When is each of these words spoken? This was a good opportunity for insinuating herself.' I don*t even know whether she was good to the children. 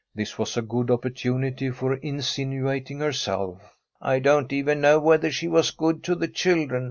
This 0.15 0.39
was 0.39 0.57
a 0.57 0.63
good 0.63 0.89
opportunity 0.89 1.69
for 1.69 1.93
insinuating 1.93 2.97
herself.' 3.01 3.77
I 4.01 4.17
don*t 4.17 4.55
even 4.57 4.81
know 4.81 4.99
whether 4.99 5.29
she 5.29 5.47
was 5.47 5.69
good 5.69 6.01
to 6.05 6.15
the 6.15 6.27
children. 6.27 6.79